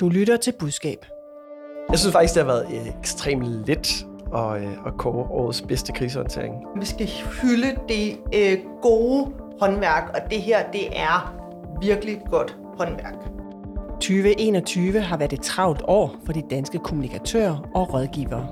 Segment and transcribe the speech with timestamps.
[0.00, 1.06] Du lytter til budskab.
[1.90, 5.92] Jeg synes faktisk, det har været øh, ekstremt let at, øh, at kåre årets bedste
[5.92, 6.54] krisehåndtering.
[6.80, 7.08] Vi skal
[7.42, 11.34] hylde det øh, gode håndværk, og det her, det er
[11.82, 13.14] virkelig godt håndværk.
[13.90, 18.48] 2021 har været et travlt år for de danske kommunikatører og rådgivere.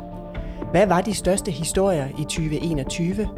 [0.70, 3.28] Hvad var de største historier i 2021?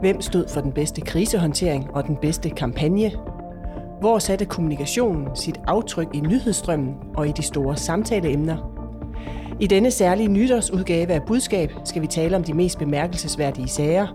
[0.00, 3.12] Hvem stod for den bedste krisehåndtering og den bedste kampagne?
[4.04, 8.56] Hvor satte kommunikationen sit aftryk i nyhedsstrømmen og i de store samtaleemner?
[9.60, 14.06] I denne særlige nytårsudgave af Budskab skal vi tale om de mest bemærkelsesværdige sager.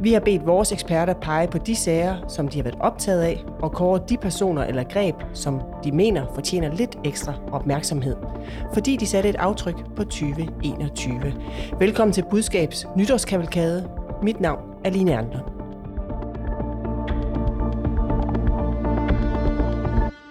[0.00, 3.44] Vi har bedt vores eksperter pege på de sager, som de har været optaget af,
[3.62, 8.16] og kåre de personer eller greb, som de mener fortjener lidt ekstra opmærksomhed,
[8.74, 11.32] fordi de satte et aftryk på 2021.
[11.78, 13.90] Velkommen til Budskabs nytårskavalkade.
[14.22, 15.59] Mit navn er Line Erndlund.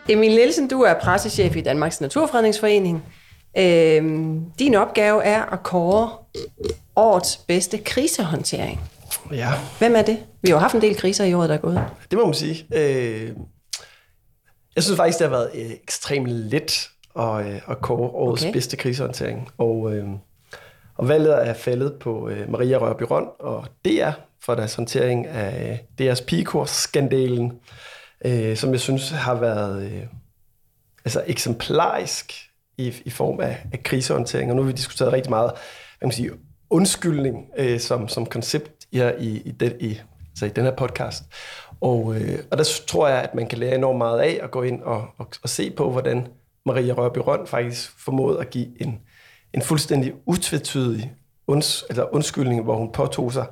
[0.09, 3.03] Emil Nielsen, du er pressechef i Danmarks Naturfredningsforening.
[3.57, 6.09] Øhm, din opgave er at kåre
[6.95, 8.79] årets bedste krisehåndtering.
[9.31, 10.17] Ja, Hvem er det?
[10.41, 11.81] Vi har jo haft en del kriser i året, der er gået.
[12.11, 12.65] det må man sige.
[12.75, 13.29] Øh,
[14.75, 18.53] jeg synes faktisk, det har været øh, ekstremt let at, øh, at kåre årets Okay.
[18.53, 19.49] bedste krisehåndtering.
[19.57, 20.05] Og, øh,
[20.97, 24.11] og valget er faldet på øh, Maria Rørby Røn og DR
[24.45, 27.51] for deres håndtering af øh, DR's pigekurs-skandalen,
[28.25, 30.03] øh, som jeg synes har været øh,
[31.05, 32.33] altså eksemplarisk
[32.77, 34.49] i, i form af, af krisehåndtering.
[34.49, 35.51] Og nu har vi diskuteret rigtig meget
[35.99, 36.31] hvad kan man sige,
[36.69, 41.23] undskyldning øh, som, som koncept her i, i, den, i, altså i den her podcast.
[41.81, 44.61] Og, øh, og der tror jeg, at man kan lære enormt meget af at gå
[44.61, 46.27] ind og, og, og se på, hvordan
[46.65, 48.99] Maria Rørby Røn faktisk formåede at give en,
[49.53, 51.13] en fuldstændig utvetydig
[51.47, 53.45] unds, eller undskyldning, hvor hun påtog sig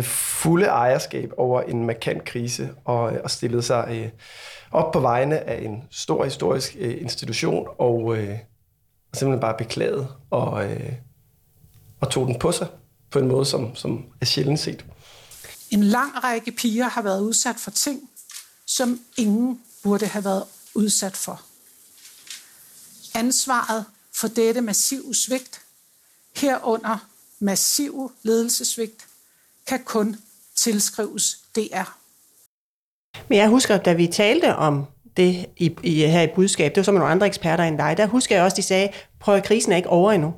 [0.00, 4.08] det fulde ejerskab over en markant krise og, øh, og stillede sig øh,
[4.72, 8.38] op på vegne af en stor historisk øh, institution og, øh,
[9.12, 10.92] og simpelthen bare beklagede og, øh,
[12.00, 12.68] og tog den på sig
[13.10, 14.84] på en måde, som, som er sjældent set.
[15.70, 18.10] En lang række piger har været udsat for ting,
[18.66, 21.42] som ingen burde have været udsat for.
[23.14, 25.60] Ansvaret for dette massive svigt,
[26.36, 27.06] herunder
[27.40, 29.06] massive ledelsesvigt,
[29.70, 30.16] kan kun
[30.56, 31.96] tilskrives DR.
[33.28, 34.86] Men jeg husker, da vi talte om
[35.16, 37.94] det i, i, her i budskab, det var så med nogle andre eksperter end dig,
[37.96, 38.88] der husker jeg også, de sagde,
[39.20, 40.34] prøv at krisen er ikke over endnu.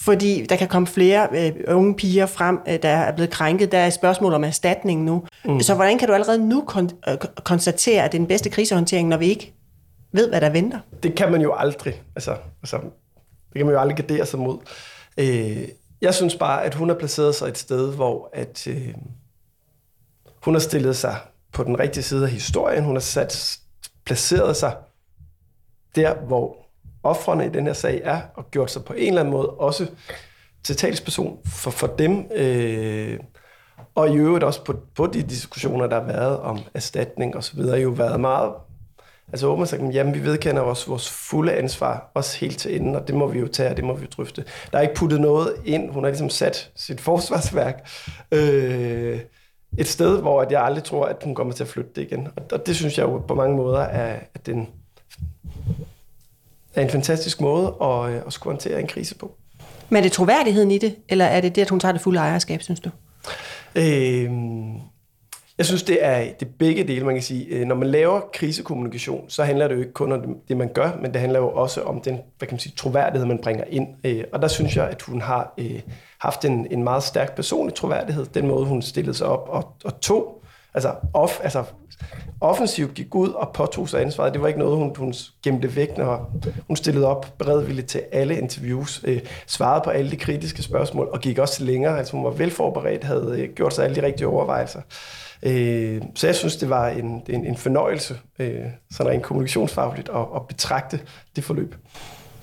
[0.00, 3.72] Fordi der kan komme flere øh, unge piger frem, øh, der er blevet krænket.
[3.72, 5.24] Der er et spørgsmål om erstatning nu.
[5.44, 5.60] Mm.
[5.60, 9.08] Så hvordan kan du allerede nu kon- øh, konstatere, at det er den bedste krisehåndtering,
[9.08, 9.54] når vi ikke
[10.12, 10.78] ved, hvad der venter?
[11.02, 12.76] det kan man jo aldrig, altså, altså
[13.52, 14.58] det kan man jo aldrig gardere sig mod.
[15.18, 15.68] Øh,
[16.00, 18.94] jeg synes bare, at hun har placeret sig et sted, hvor at, øh,
[20.44, 21.16] hun har stillet sig
[21.52, 22.84] på den rigtige side af historien.
[22.84, 23.58] Hun har sat,
[24.04, 24.76] placeret sig
[25.96, 26.56] der, hvor
[27.02, 29.86] offrene i den her sag er, og gjort sig på en eller anden måde også
[30.64, 32.26] til talsperson for, for dem.
[32.34, 33.18] Øh,
[33.94, 37.56] og i øvrigt også på, på de diskussioner, der har været om erstatning og så
[37.56, 38.52] videre, jo været meget
[39.32, 43.08] Altså og sagt, jamen vi vedkender os vores fulde ansvar, også helt til enden, og
[43.08, 44.44] det må vi jo tage, og det må vi jo drøfte.
[44.72, 47.88] Der er ikke puttet noget ind, hun har ligesom sat sit forsvarsværk
[48.32, 49.20] øh,
[49.78, 52.28] et sted, hvor at jeg aldrig tror, at hun kommer til at flytte det igen.
[52.36, 54.68] Og, og det synes jeg jo på mange måder er, at den
[56.74, 59.34] er en fantastisk måde at, øh, at skulle håndtere en krise på.
[59.88, 62.18] Men er det troværdigheden i det, eller er det det, at hun tager det fulde
[62.18, 62.90] ejerskab, synes du?
[63.74, 64.30] Øh,
[65.58, 67.46] jeg synes, det er, det er begge dele, man kan sige.
[67.46, 70.90] Øh, når man laver krisekommunikation, så handler det jo ikke kun om det, man gør,
[71.02, 73.88] men det handler jo også om den hvad kan man sige, troværdighed, man bringer ind.
[74.04, 75.80] Øh, og der synes jeg, at hun har øh,
[76.18, 80.00] haft en, en meget stærk personlig troværdighed, den måde, hun stillede sig op og, og
[80.00, 81.64] tog, altså, off, altså
[82.40, 84.32] offensivt gik ud og påtog sig ansvaret.
[84.32, 86.32] Det var ikke noget, hun, hun gemte væk, når
[86.66, 91.20] hun stillede op beredvilligt til alle interviews, øh, svarede på alle de kritiske spørgsmål og
[91.20, 91.98] gik også længere.
[91.98, 94.80] Altså hun var velforberedt, havde øh, gjort sig alle de rigtige overvejelser.
[95.42, 100.26] Øh, så jeg synes, det var en, en, en fornøjelse, øh, sådan rent kommunikationsfagligt, at,
[100.36, 101.00] at betragte
[101.36, 101.74] det forløb.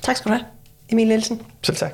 [0.02, 0.46] Tak skal du have,
[0.92, 1.42] Emil Nielsen.
[1.64, 1.94] Selv tak.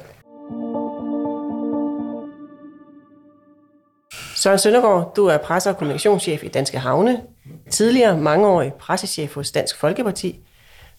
[4.35, 7.21] Søren Søndergaard, du er presse- og kommunikationschef i Danske Havne.
[7.69, 10.39] Tidligere mangeårig pressechef hos Dansk Folkeparti.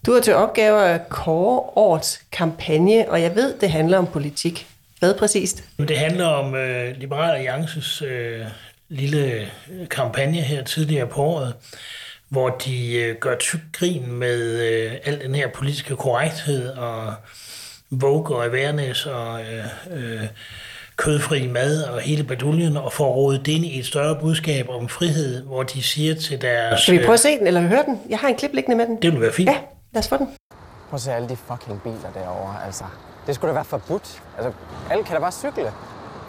[0.07, 4.67] Du har til opgave at kåre årets kampagne, og jeg ved, det handler om politik.
[4.99, 5.65] Hvad præcist?
[5.79, 8.47] Det handler om øh, Liberal Alliances øh,
[8.93, 9.49] lille
[9.91, 11.55] kampagne her tidligere på året,
[12.29, 17.15] hvor de øh, gør tyk grin med øh, al den her politiske korrekthed og
[17.91, 20.29] Vogue og awareness og øh, øh,
[20.97, 24.89] kødfri mad og hele baduljen, og får rodet det ind i et større budskab om
[24.89, 26.81] frihed, hvor de siger til deres...
[26.81, 28.01] Skal vi prøve at se den, eller høre den?
[28.09, 29.03] Jeg har en klip liggende med den.
[29.03, 29.49] Det vil være fint.
[29.49, 29.57] Ja,
[29.93, 30.29] lad os få den.
[30.91, 32.85] Prøv at se alle de fucking biler derovre, altså.
[33.27, 34.23] Det skulle da være forbudt.
[34.39, 34.53] Altså,
[34.91, 35.73] alle kan da bare cykle.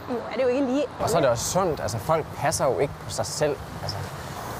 [0.09, 0.83] Nu er det jo ikke lige...
[0.99, 1.79] Og så er det også sundt.
[1.81, 3.55] Altså, folk passer jo ikke på sig selv.
[3.81, 3.97] Altså,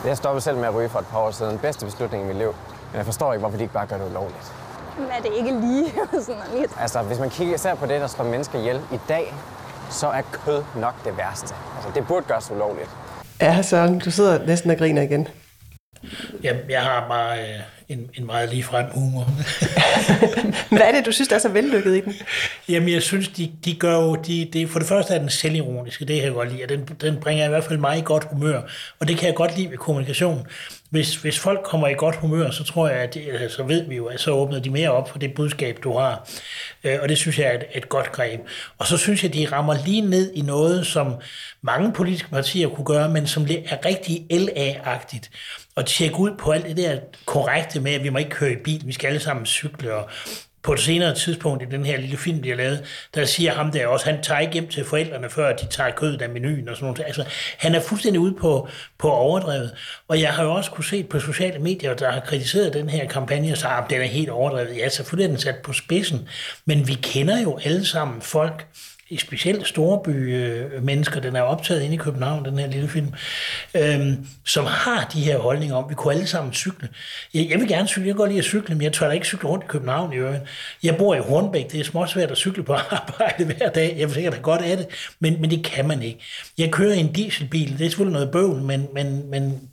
[0.06, 1.57] jeg stoppede selv med at ryge for et par år siden.
[1.60, 2.56] Bedste beslutning i mit liv.
[2.92, 4.51] Men jeg forstår ikke, hvorfor de ikke bare gør det ulovligt.
[4.98, 5.92] Men er det ikke lige
[6.25, 6.72] sådan lidt?
[6.80, 9.36] Altså, hvis man kigger især på det, der slår mennesker ihjel i dag,
[9.90, 11.56] så er kød nok det værste.
[11.75, 12.89] Altså, det burde gøres ulovligt.
[13.42, 15.28] Ja, Søren, du sidder næsten og griner igen.
[16.44, 17.59] Jamen, jeg har bare øh,
[17.89, 19.23] en, en meget ligefrem humor.
[20.75, 22.13] Hvad er det, du synes, der er så vellykket i den?
[22.69, 24.15] Jamen, jeg synes, de, de gør jo...
[24.15, 26.85] De, de, for det første er den selvironiske, det kan jeg godt lide, og den,
[27.01, 28.61] den bringer i hvert fald mig i godt humør.
[29.00, 30.47] Og det kan jeg godt lide ved kommunikation.
[30.89, 33.95] Hvis, hvis folk kommer i godt humør, så tror jeg, at det, så ved vi
[33.95, 36.29] jo, at så åbner de mere op for det budskab, du har.
[36.83, 38.39] Øh, og det synes jeg er et, et godt greb.
[38.77, 41.15] Og så synes jeg, at de rammer lige ned i noget, som
[41.61, 45.29] mange politiske partier kunne gøre, men som er rigtig LA-agtigt
[45.75, 48.64] og tjekke ud på alt det der korrekte med, at vi må ikke køre i
[48.64, 50.10] bil, vi skal alle sammen cykle, og
[50.64, 52.84] på et senere tidspunkt i den her lille film, de har lavet,
[53.16, 56.22] der siger ham der også, han tager ikke hjem til forældrene, før de tager kødet
[56.22, 57.04] af menuen og sådan noget.
[57.06, 57.25] Altså,
[57.58, 58.68] han er fuldstændig ude på,
[58.98, 59.75] på overdrevet.
[60.08, 63.08] Og jeg har jo også kunne se på sociale medier, der har kritiseret den her
[63.08, 64.78] kampagne, så at ah, den er helt overdrevet.
[64.78, 66.28] Ja, selvfølgelig er den sat på spidsen,
[66.66, 68.68] men vi kender jo alle sammen folk,
[69.13, 73.13] i specielt storby øh, mennesker, den er optaget inde i København, den her lille film,
[73.75, 76.89] øhm, som har de her holdninger om, vi kunne alle sammen cykle.
[77.33, 79.25] Jeg, jeg vil gerne cykle, jeg går lige at cykle, men jeg tør da ikke
[79.25, 80.44] cykle rundt i København i øvrigt.
[80.83, 84.07] Jeg bor i Hornbæk, det er småt svært at cykle på arbejde hver dag, jeg
[84.07, 84.88] vil sikkert godt af det,
[85.19, 86.19] men, men det kan man ikke.
[86.57, 89.69] Jeg kører i en dieselbil, det er selvfølgelig noget bøvl, men, men, men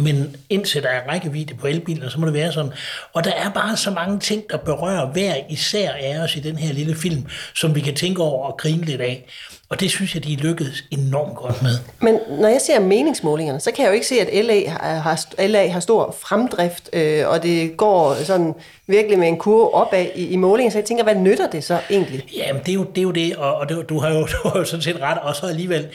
[0.00, 2.72] men indtil der er rækkevidde på elbiler, så må det være sådan.
[3.12, 6.56] Og der er bare så mange ting, der berører hver især af os i den
[6.56, 9.26] her lille film, som vi kan tænke over og grine lidt af.
[9.70, 11.70] Og det synes jeg, de lykkedes enormt godt med.
[12.00, 15.68] Men når jeg ser meningsmålingerne, så kan jeg jo ikke se, at LA har, LA
[15.68, 18.54] har stor fremdrift, øh, og det går sådan
[18.86, 20.72] virkelig med en kurve opad i, i målingen.
[20.72, 22.24] Så jeg tænker, hvad nytter det så egentlig?
[22.36, 24.48] Jamen, det er jo det, er jo det og, og det, du, har jo, du
[24.48, 25.18] har jo sådan set ret.
[25.18, 25.88] Og så alligevel,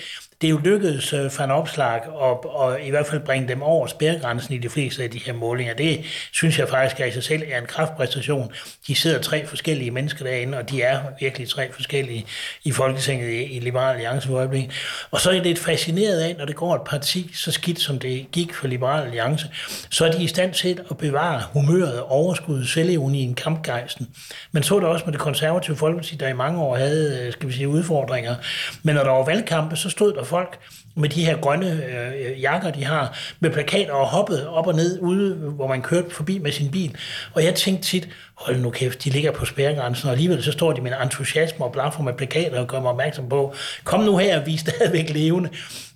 [0.46, 3.62] det er jo lykkedes øh, for en opslag at, og i hvert fald bringe dem
[3.62, 5.74] over spærregrænsen i de fleste af de her målinger.
[5.74, 6.02] Det
[6.32, 8.52] synes jeg faktisk er i sig selv er en kraftpræstation.
[8.88, 12.26] De sidder tre forskellige mennesker derinde, og de er virkelig tre forskellige
[12.64, 14.72] i Folketinget i, i Liberal Alliance for øjeblikket.
[15.12, 18.00] Og så er det lidt fascineret af, når det går et parti så skidt, som
[18.00, 19.48] det gik for Liberal Alliance,
[19.90, 24.08] så er de i stand til at bevare humøret, overskuddet, selvironien, kampgejsten.
[24.52, 27.50] Man så det også med det konservative Folkeparti, der i mange år havde, øh, skal
[27.50, 28.36] vi sige, udfordringer.
[28.84, 30.60] Men når der var valgkampe, så stod der folk
[30.96, 35.00] med de her grønne øh, jakker, de har, med plakater og hoppet op og ned
[35.02, 36.96] ude, hvor man kørte forbi med sin bil.
[37.34, 40.74] Og jeg tænkte tit, hold nu kæft, de ligger på spærregrænsen, og alligevel så står
[40.74, 43.54] de med en entusiasme og blaffer med plakater og gør mig opmærksom på,
[43.84, 45.50] kom nu her, vi er stadigvæk levende.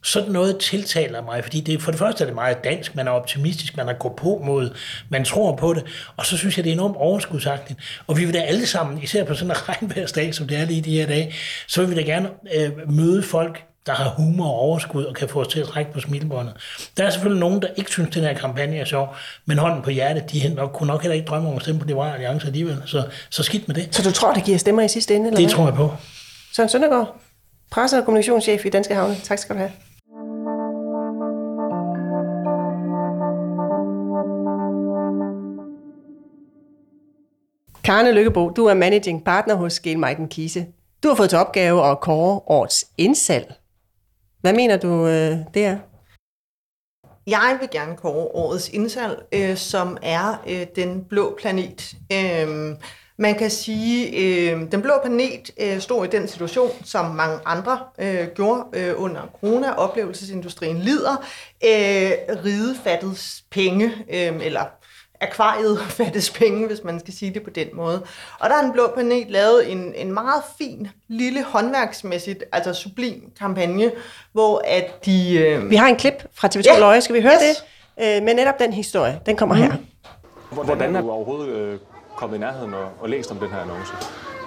[0.03, 3.11] Sådan noget tiltaler mig, fordi det, for det første er det meget dansk, man er
[3.11, 4.75] optimistisk, man er gået på mod,
[5.09, 5.83] man tror på det,
[6.17, 7.79] og så synes jeg, det er enormt overskudsagtigt.
[8.07, 10.81] Og vi vil da alle sammen, især på sådan en regnværsdag, som det er lige
[10.81, 11.33] de her dage,
[11.67, 15.29] så vil vi da gerne øh, møde folk, der har humor og overskud og kan
[15.29, 16.53] få os til at trække på smilebåndet.
[16.97, 19.15] Der er selvfølgelig nogen, der ikke synes, at den her kampagne er sjov,
[19.45, 21.87] men hånden på hjertet, de nok, kunne nok heller ikke drømme om at stemme på
[21.87, 23.95] Liberale Alliance alligevel, så, så skidt med det.
[23.95, 25.27] Så du tror, det giver stemmer i sidste ende?
[25.27, 25.55] Eller det hvad?
[25.55, 25.93] tror jeg på.
[26.55, 27.15] Søren Søndergaard,
[27.71, 29.15] presse- og kommunikationschef i Danske Havne.
[29.23, 29.71] Tak skal du have.
[37.83, 40.65] Karne Lykkebo, du er managing partner hos Gale Meiden Kise.
[41.03, 43.58] Du har fået til opgave at kåre årets indsalg.
[44.41, 45.77] Hvad mener du, øh, det er?
[47.27, 51.93] Jeg vil gerne kåre årets indsalg, øh, som er øh, den blå planet.
[52.13, 52.75] Øh,
[53.17, 57.79] man kan sige, øh, den blå planet øh, stod i den situation, som mange andre
[57.99, 59.71] øh, gjorde øh, under corona.
[59.71, 61.25] Oplevelsesindustrien lider.
[61.63, 62.11] Øh,
[62.45, 64.65] ride fattes penge, øh, eller
[65.21, 68.03] akvariet fattes penge, hvis man skal sige det på den måde.
[68.39, 73.31] Og der har den blå planet lavet en, en meget fin, lille håndværksmæssigt, altså sublim
[73.39, 73.91] kampagne,
[74.33, 75.37] hvor at de...
[75.39, 75.69] Øh...
[75.69, 76.79] Vi har en klip fra TV2 Ja.
[76.79, 77.57] Løje, skal vi høre Yes.
[77.97, 78.17] det?
[78.17, 79.73] Øh, men netop den historie, den kommer her.
[80.51, 81.77] Hvordan er du overhovedet øh,
[82.15, 83.93] kommet i nærheden og, og læst om den her annonce?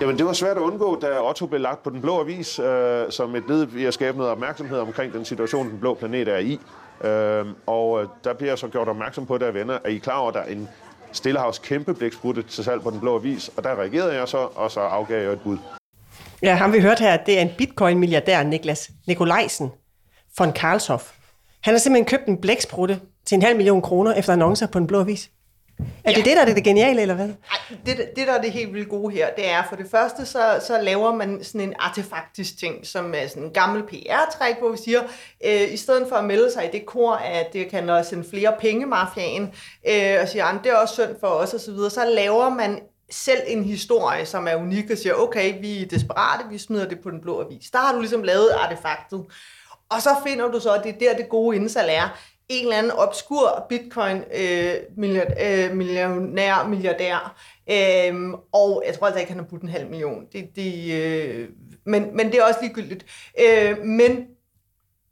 [0.00, 3.04] Jamen, det var svært at undgå, da Otto blev lagt på den blå avis, øh,
[3.10, 6.38] som et led i at skabe noget opmærksomhed omkring den situation, den blå planet er
[6.38, 6.60] i.
[7.04, 10.18] Øhm, og øh, der bliver jeg så gjort opmærksom på, der venner, at I klar
[10.18, 10.68] over, at der er en
[11.12, 14.70] Stillehavs kæmpe blæksprutte til salg på den blå avis, og der reagerede jeg så, og
[14.70, 15.58] så afgav jeg et bud.
[16.42, 19.72] Ja, ham vi hørt her, det er en bitcoin-milliardær, Niklas Nikolajsen
[20.38, 21.12] von Karlshoff.
[21.60, 24.86] Han har simpelthen købt en blæksprutte til en halv million kroner efter annoncer på en
[24.86, 25.30] blå avis.
[26.04, 26.22] Er det Ja.
[26.24, 27.26] det, der er det geniale, eller hvad?
[27.28, 30.26] Ej, det, det, der er det helt vildt gode her, det er for det første,
[30.26, 34.70] så, så laver man sådan en artefaktisk ting, som er sådan en gammel PR-træk, hvor
[34.70, 35.00] vi siger,
[35.44, 38.24] øh, i stedet for at melde sig i det kor, at det kan også sende
[38.30, 39.42] flere penge, mafiaen,
[39.88, 42.48] øh, og siger, "Jamen, det er også synd for os, og så videre, så laver
[42.48, 46.88] man selv en historie, som er unik og siger, okay, vi er desperate, vi smider
[46.88, 47.70] det på den blå avis.
[47.70, 49.24] Der har du ligesom lavet artefaktet.
[49.90, 52.18] Og så finder du så, at det er der, det gode indsalg er.
[52.52, 57.36] En eller anden obskur bitcoin øh, milliard, øh, millionær, milliardær.
[57.70, 60.26] Øhm, og jeg tror altså ikke, han har budt en halv million.
[60.32, 61.48] Det, det, øh,
[61.86, 63.06] men, men det er også ligegyldigt.
[63.40, 64.26] Øh, men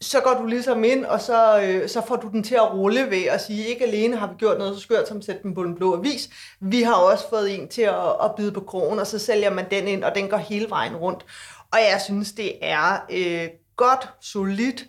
[0.00, 3.10] så går du ligesom ind, og så, øh, så får du den til at rulle
[3.10, 5.54] ved at sige, ikke alene har vi gjort noget så skørt som at sætte den
[5.54, 6.30] på den blå avis,
[6.60, 9.66] vi har også fået en til at, at bide på krogen, og så sælger man
[9.70, 11.26] den ind, og den går hele vejen rundt.
[11.72, 14.86] Og jeg synes, det er øh, godt, solidt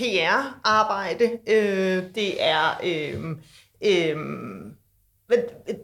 [0.00, 1.38] PR-arbejde.
[1.48, 2.80] Øh, det er...
[2.84, 3.24] Øh,
[3.84, 4.16] øh,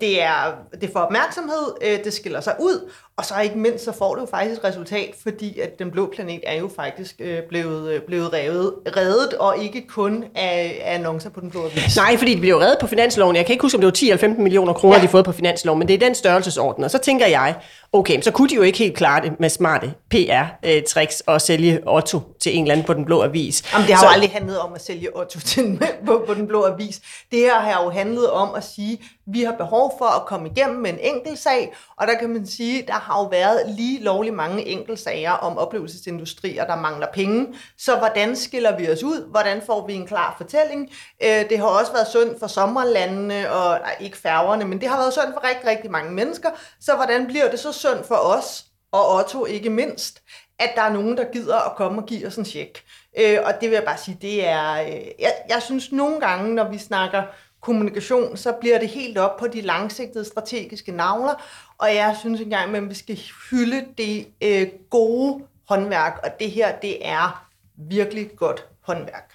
[0.01, 3.93] det er, det får opmærksomhed, øh, det skiller sig ud, og så ikke mindst, så
[3.93, 7.39] får du jo faktisk et resultat, fordi at den blå planet er jo faktisk øh,
[7.49, 11.97] blevet, øh, blevet revet, reddet, og ikke kun af, af annoncer på den blå avis.
[11.97, 13.37] Nej, fordi det blev reddet på finansloven.
[13.37, 15.01] Jeg kan ikke huske, om det var 10 eller 15 millioner kroner, ja.
[15.01, 16.85] de har fået på finansloven, men det er den størrelsesorden.
[16.85, 17.55] Og så tænker jeg,
[17.93, 22.21] okay, så kunne de jo ikke helt klare det med smarte PR-tricks og sælge Otto
[22.41, 23.73] til en eller anden på den blå avis.
[23.73, 24.07] Jamen, det har så...
[24.07, 27.01] jo aldrig handlet om at sælge Otto til, på, på den blå avis.
[27.31, 30.77] Det her har jo handlet om at sige, vi har behov for at komme igennem
[30.77, 34.35] med en enkelt sag, og der kan man sige, der har jo været lige lovlig
[34.35, 37.55] mange enkeltsager om oplevelsesindustrier, der mangler penge.
[37.79, 39.31] Så hvordan skiller vi os ud?
[39.31, 40.91] Hvordan får vi en klar fortælling?
[41.23, 44.97] Øh, det har også været synd for sommerlandene, og nej, ikke færgerne, men det har
[44.97, 46.51] været synd for rigtig, rigtig mange mennesker.
[46.81, 50.23] Så hvordan bliver det så synd for os, og Otto ikke mindst,
[50.59, 52.85] at der er nogen, der gider at komme og give os en check.
[53.19, 54.73] Øh, og det vil jeg bare sige, det er...
[54.73, 57.23] Øh, jeg, jeg synes nogle gange, når vi snakker
[57.61, 61.35] kommunikation, så bliver det helt op på de langsigtede strategiske navler,
[61.79, 63.19] og jeg synes engang, at vi skal
[63.51, 69.33] hylde det øh, gode håndværk, og det her, det er virkelig godt håndværk.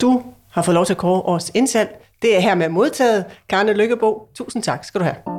[0.00, 2.04] Du har fået lov til at kåre års indsalg.
[2.22, 3.24] Det er her med modtaget.
[3.48, 5.37] Karne Lykkebo, tusind tak skal du have.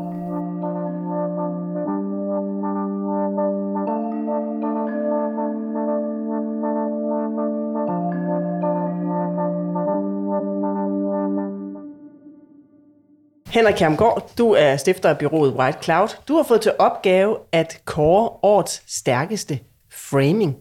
[13.49, 16.07] Henrik Kjermgaard, du er stifter af byrådet White Cloud.
[16.27, 19.59] Du har fået til opgave at kåre årets stærkeste
[19.91, 20.55] framing.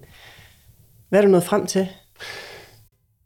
[1.08, 1.88] Hvad er du nået frem til?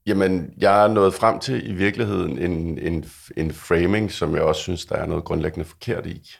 [0.07, 3.05] Jamen, jeg er nået frem til i virkeligheden en, en,
[3.37, 6.31] en framing, som jeg også synes, der er noget grundlæggende forkert i.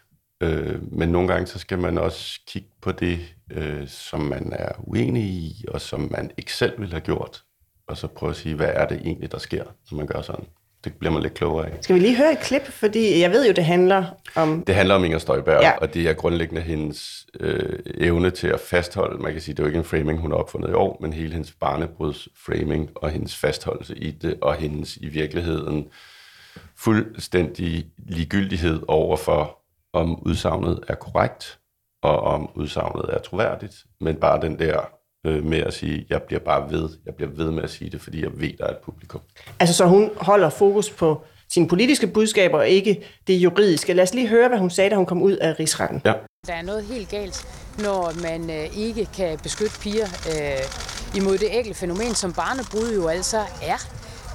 [0.41, 3.19] Øh, men nogle gange så skal man også kigge på det,
[3.51, 7.43] øh, som man er uenig i, og som man ikke selv ville have gjort.
[7.89, 10.47] Og så prøve at sige, hvad er det egentlig, der sker, når man gør sådan
[10.85, 11.73] det bliver man lidt klogere af.
[11.81, 14.65] Skal vi lige høre et klip, fordi jeg ved jo, det handler om...
[14.65, 15.77] Det handler om Inger Støjberg, ja.
[15.77, 19.65] og det er grundlæggende hendes øh, evne til at fastholde, man kan sige, det er
[19.65, 23.11] jo ikke en framing, hun har opfundet i år, men hele hendes barnebruds framing og
[23.11, 25.89] hendes fastholdelse i det, og hendes i virkeligheden
[26.77, 29.59] fuldstændig ligegyldighed over for,
[29.93, 31.59] om udsagnet er korrekt,
[32.03, 34.81] og om udsagnet er troværdigt, men bare den der
[35.27, 38.01] øh, med at sige, jeg bliver bare ved, jeg bliver ved med at sige det,
[38.01, 39.21] fordi jeg ved, der er et publikum.
[39.61, 43.93] Altså så hun holder fokus på sine politiske budskaber, og ikke det juridiske.
[43.93, 46.03] Lad os lige høre, hvad hun sagde, da hun kom ud af rigsretten.
[46.05, 46.13] Ja.
[46.47, 47.47] Der er noget helt galt,
[47.79, 53.09] når man øh, ikke kan beskytte piger øh, imod det ægle fænomen, som barnebrud jo
[53.09, 53.79] altså er.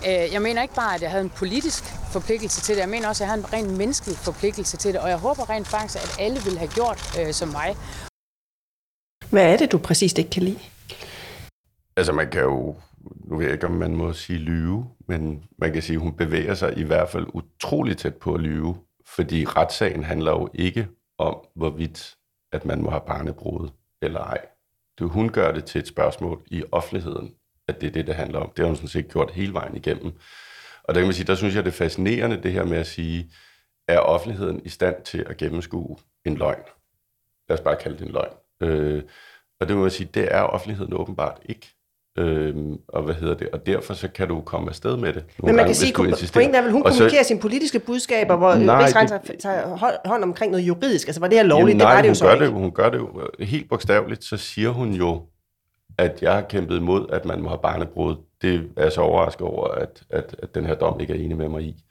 [0.07, 3.07] Øh, jeg mener ikke bare, at jeg havde en politisk forpligtelse til det, jeg mener
[3.07, 6.03] også, at jeg havde en rent menneskelig forpligtelse til det, og jeg håber rent faktisk,
[6.03, 7.75] at alle vil have gjort øh, som mig.
[9.29, 10.59] Hvad er det, du præcist ikke kan lide?
[11.97, 12.75] Altså man kan jo,
[13.25, 16.13] nu ved jeg ikke, om man må sige lyve, men man kan sige, at hun
[16.13, 20.87] bevæger sig i hvert fald utrolig tæt på at lyve, fordi retssagen handler jo ikke
[21.17, 22.15] om, hvorvidt
[22.51, 23.69] at man må have barnebrud
[24.01, 24.45] eller ej.
[24.99, 27.33] Det, hun gør det til et spørgsmål i offentligheden,
[27.67, 28.49] at det er det, det handler om.
[28.49, 30.11] Det har hun sådan set gjort hele vejen igennem.
[30.83, 32.87] Og der kan man sige, der synes jeg, det er fascinerende, det her med at
[32.87, 33.31] sige,
[33.87, 36.63] er offentligheden i stand til at gennemskue en løgn?
[37.49, 38.33] Lad os bare kalde det en løgn.
[38.61, 39.03] Øh,
[39.59, 41.76] og det må man sige, det er offentligheden åbenbart ikke.
[42.17, 43.49] Øhm, og hvad hedder det?
[43.53, 45.23] Og derfor så kan du komme afsted med det.
[45.37, 45.93] Men man gange, kan sige,
[46.33, 50.51] pointen er vel, hun og kommunikerer så, sine politiske budskaber, hvor Rigsretten tager hånd omkring
[50.51, 51.07] noget juridisk.
[51.07, 51.67] Altså var det her lovligt?
[51.69, 52.45] Jamen, nej, det var det jo så gør ikke.
[52.45, 55.21] Det, hun gør det jo øh, helt bogstaveligt, så siger hun jo,
[55.97, 58.15] at jeg har kæmpet imod, at man må have barnebrud.
[58.41, 61.37] Det er jeg så overrasket over, at, at, at den her dom ikke er enig
[61.37, 61.83] med mig i.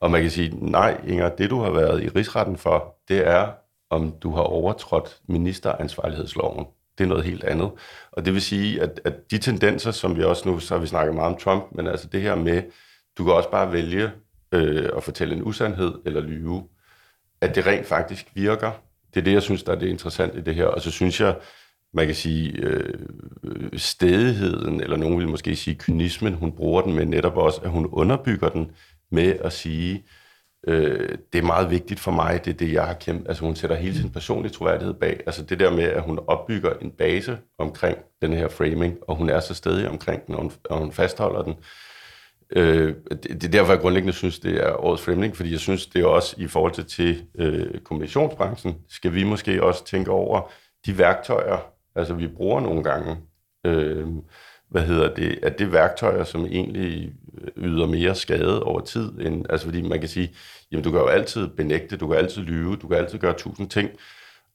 [0.00, 3.48] Og man kan sige, nej Inger, det du har været i rigsretten for, det er,
[3.90, 6.66] om du har overtrådt ministeransvarlighedsloven
[7.02, 7.70] det er noget helt andet.
[8.12, 10.86] Og det vil sige, at, at de tendenser, som vi også nu, så har vi
[10.86, 12.62] snakket meget om Trump, men altså det her med,
[13.18, 14.10] du kan også bare vælge
[14.52, 16.62] øh, at fortælle en usandhed eller lyve,
[17.40, 18.70] at det rent faktisk virker.
[19.14, 20.66] Det er det, jeg synes, der er det interessante i det her.
[20.66, 21.36] Og så synes jeg,
[21.94, 22.94] man kan sige, øh,
[23.76, 27.86] stedigheden, eller nogen vil måske sige kynismen, hun bruger den med netop også, at hun
[27.86, 28.70] underbygger den
[29.10, 30.04] med at sige,
[30.68, 33.28] Øh, det er meget vigtigt for mig, det er det, jeg har kæmpet.
[33.28, 35.20] Altså hun sætter hele sin personlige troværdighed bag.
[35.26, 39.30] Altså det der med, at hun opbygger en base omkring den her framing, og hun
[39.30, 41.54] er så stedig omkring den, og hun, og hun fastholder den.
[42.56, 45.86] Øh, det, det er derfor, jeg grundlæggende synes, det er årets framing, fordi jeg synes,
[45.86, 50.50] det er også i forhold til, til øh, kommunikationsbranchen, skal vi måske også tænke over
[50.86, 53.16] de værktøjer, altså vi bruger nogle gange,
[53.66, 54.06] øh,
[54.72, 57.12] hvad hedder det, at det værktøjer, som egentlig
[57.56, 60.34] øh, yder mere skade over tid, end, altså fordi man kan sige,
[60.72, 63.70] jamen du kan jo altid benægte, du kan altid lyve, du kan altid gøre tusind
[63.70, 63.90] ting,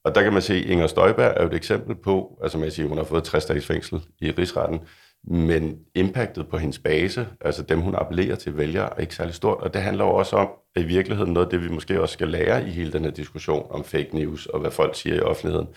[0.04, 2.70] og der kan man se, at Inger Støjberg er jo et eksempel på, altså man
[2.70, 4.80] siger, hun har fået 60 dages fængsel i rigsretten,
[5.24, 9.60] men impactet på hendes base, altså dem hun appellerer til vælger, er ikke særlig stort,
[9.60, 12.12] og det handler jo også om, at i virkeligheden noget af det, vi måske også
[12.12, 15.20] skal lære i hele den her diskussion om fake news og hvad folk siger i
[15.20, 15.68] offentligheden,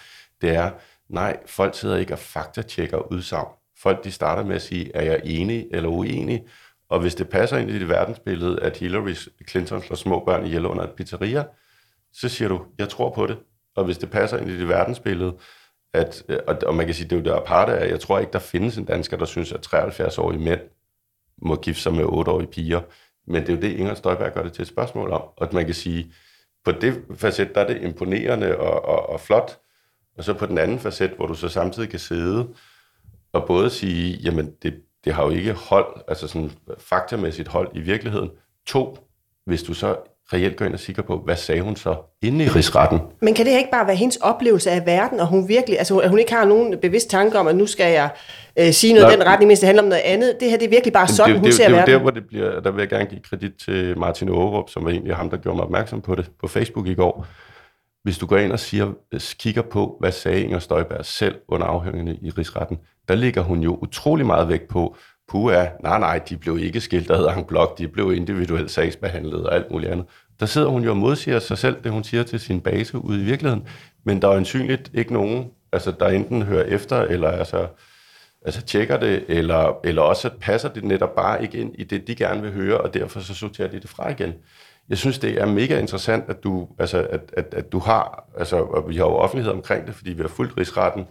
[0.41, 0.71] det er,
[1.10, 3.48] nej, folk sidder ikke og faktatjekker udsagn.
[3.81, 6.43] Folk de starter med at sige, er jeg enig eller uenig?
[6.89, 9.13] Og hvis det passer ind i dit verdensbillede, at Hillary
[9.50, 11.43] Clinton slår små børn ihjel under et pizzeria,
[12.13, 13.38] så siger du, jeg tror på det.
[13.75, 15.38] Og hvis det passer ind i dit verdensbillede,
[15.93, 18.19] at, øh, og, og man kan sige, det er jo der aparte af, jeg tror
[18.19, 20.61] ikke, der findes en dansker, der synes, at 73-årige mænd
[21.41, 22.81] må gifte sig med 8-årige piger.
[23.27, 25.21] Men det er jo det, Inger Støjberg gør det til et spørgsmål om.
[25.21, 26.13] Og at man kan sige,
[26.65, 29.59] på det facet, der er det imponerende og, og, og flot.
[30.17, 32.47] Og så på den anden facet, hvor du så samtidig kan sidde
[33.33, 34.73] og både sige, jamen det,
[35.05, 38.29] det har jo ikke hold, altså sådan faktamæssigt hold i virkeligheden.
[38.67, 38.97] To,
[39.45, 39.95] hvis du så
[40.33, 43.00] reelt går ind og sikker på, hvad sagde hun så inde i rigsretten?
[43.21, 46.09] Men kan det ikke bare være hendes oplevelse af verden, og hun virkelig, altså at
[46.09, 48.09] hun ikke har nogen bevidst tanke om, at nu skal jeg
[48.59, 50.38] øh, sige noget i den retning, mens det handler om noget andet.
[50.39, 51.85] Det her det er virkelig bare sådan, det, hun det, ser det, verden.
[51.88, 54.69] Det er der, hvor det bliver, der vil jeg gerne give kredit til Martin Aarup,
[54.69, 57.27] som var egentlig ham, der gjorde mig opmærksom på det på Facebook i går.
[58.03, 61.67] Hvis du går ind og siger, øh, kigger på, hvad sagde Inger Støjberg selv under
[61.67, 62.77] afhøringerne i rigsretten,
[63.08, 64.96] der ligger hun jo utrolig meget vægt på,
[65.27, 69.55] puha, nej, nej, de blev ikke skilt ad en blok, de blev individuelt sagsbehandlet og
[69.55, 70.05] alt muligt andet.
[70.39, 73.22] Der sidder hun jo og modsiger sig selv, det hun siger til sin base ude
[73.22, 73.67] i virkeligheden,
[74.03, 77.67] men der er ansynligt ikke nogen, altså, der enten hører efter, eller altså,
[78.46, 82.16] altså tjekker det, eller, eller også passer det netop bare ikke ind i det, de
[82.16, 84.33] gerne vil høre, og derfor så sorterer de det fra igen.
[84.91, 88.57] Jeg synes, det er mega interessant, at du, altså, at, at, at du har, altså,
[88.57, 91.05] og vi har jo offentlighed omkring det, fordi vi har fulgt rigsretten,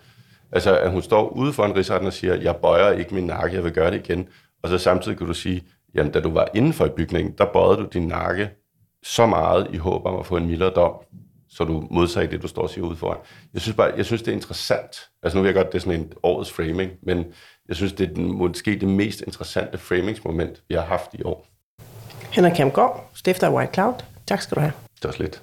[0.52, 3.56] altså at hun står ude for en rigsretten og siger, jeg bøjer ikke min nakke,
[3.56, 4.28] jeg vil gøre det igen,
[4.62, 5.62] og så samtidig kan du sige,
[5.94, 8.50] jamen da du var inden for i bygningen, der bøjede du din nakke
[9.02, 10.94] så meget i håb om at få en mildere dom,
[11.48, 13.18] så du modsagde det, du står og siger ude foran.
[13.54, 14.96] Jeg synes bare, jeg synes, det er interessant.
[15.22, 17.24] Altså nu ved jeg godt, det er sådan en årets framing, men
[17.68, 21.49] jeg synes, det er den, måske det mest interessante framingsmoment, vi har haft i år.
[22.32, 23.94] Henrik Kjærmgaard, stifter af White Cloud.
[24.26, 24.72] Tak skal du have.
[25.02, 25.42] Det var lidt.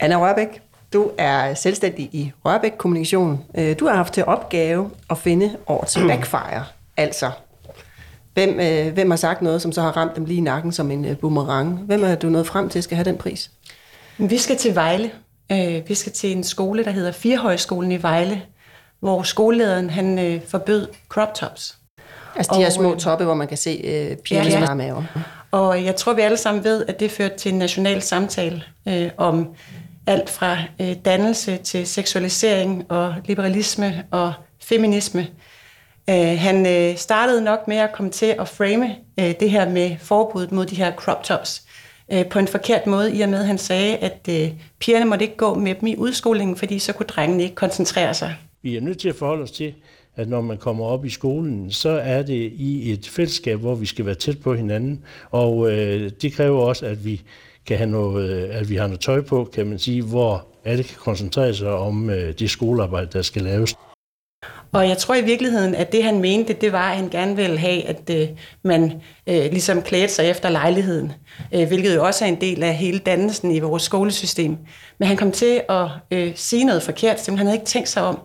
[0.00, 3.44] Anna Rørbæk, du er selvstændig i Rørbæk Kommunikation.
[3.80, 6.64] Du har haft til opgave at finde årets backfire.
[6.96, 7.30] Altså,
[8.34, 10.90] hvem, øh, hvem har sagt noget, som så har ramt dem lige i nakken som
[10.90, 11.78] en øh, boomerang?
[11.78, 13.50] Hvem er du nået frem til, skal have den pris?
[14.18, 15.10] Vi skal til Vejle.
[15.88, 18.42] Vi skal til en skole, der hedder Firehøjskolen i Vejle,
[19.00, 21.76] hvor skolelederen han øh, forbød crop tops.
[22.36, 24.74] Altså de her små toppe, hvor man kan se øh, pigernes ja, ja.
[24.74, 25.02] maver.
[25.50, 29.10] Og jeg tror, vi alle sammen ved, at det førte til en national samtale øh,
[29.16, 29.48] om
[30.06, 34.32] alt fra øh, dannelse til seksualisering og liberalisme og
[34.62, 35.26] feminisme.
[36.10, 39.96] Øh, han øh, startede nok med at komme til at frame øh, det her med
[40.00, 41.62] forbuddet mod de her crop tops
[42.12, 45.24] øh, på en forkert måde, i og med at han sagde, at øh, pigerne måtte
[45.24, 48.36] ikke gå med dem i udskolingen, fordi så kunne drengene ikke koncentrere sig.
[48.62, 49.74] Vi er nødt til at forholde os til,
[50.16, 53.86] at når man kommer op i skolen, så er det i et fællesskab, hvor vi
[53.86, 57.22] skal være tæt på hinanden, og øh, det kræver også, at vi
[57.66, 60.84] kan have noget, øh, at vi har noget tøj på, kan man sige, hvor alle
[60.84, 63.74] kan koncentrere sig om øh, det skolearbejde, der skal laves.
[64.72, 67.58] Og jeg tror i virkeligheden, at det han mente, det var, at han gerne ville
[67.58, 68.28] have, at øh,
[68.64, 71.12] man øh, ligesom klædte sig efter lejligheden,
[71.54, 74.56] øh, hvilket jo også er en del af hele dannelsen i vores skolesystem.
[74.98, 78.02] Men han kom til at øh, sige noget forkert, så han havde ikke tænkt sig
[78.02, 78.18] om,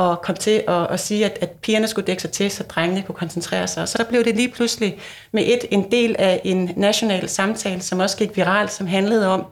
[0.00, 3.02] og kom til at, at sige, at, at pigerne skulle dække sig til, så drengene
[3.02, 3.88] kunne koncentrere sig.
[3.88, 4.98] Så der blev det lige pludselig
[5.32, 9.44] med et en del af en national samtale, som også gik viralt, som handlede om,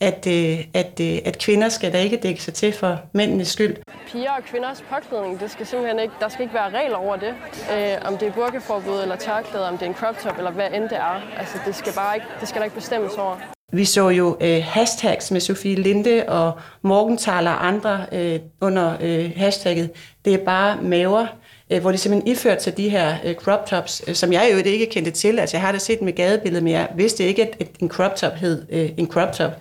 [0.00, 3.76] at, øh, at, øh, at kvinder skal da ikke dække sig til for mændenes skyld.
[4.06, 7.34] Piger og kvinders påklædning, det skal simpelthen ikke, der skal ikke være regler over det.
[7.72, 10.70] Øh, om det er burkeforbud eller tørklæde, om det er en crop top eller hvad
[10.74, 11.20] end det er.
[11.38, 13.55] Altså, det skal, bare ikke, det skal der ikke bestemmes over.
[13.72, 16.52] Vi så jo øh, hashtags med Sofie Linde og
[16.82, 19.90] Morgenthaler og andre øh, under øh, hashtagget
[20.24, 21.26] Det er bare maver,
[21.70, 24.70] øh, hvor de simpelthen iførte sig de her øh, crop tops, øh, som jeg jo
[24.70, 25.38] ikke kendte til.
[25.38, 28.16] Altså jeg har da set med gadebilledet, men jeg vidste ikke, at, at en crop
[28.16, 29.52] top hed øh, en crop top.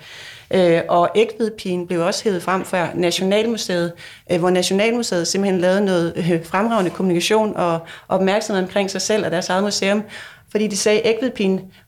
[0.52, 3.94] Øh, og Ægtvedpigen blev også hævet frem fra Nationalmuseet,
[4.32, 9.32] øh, hvor Nationalmuseet simpelthen lavede noget øh, fremragende kommunikation og opmærksomhed omkring sig selv og
[9.32, 10.04] deres eget museum,
[10.52, 11.34] fordi de sagde, at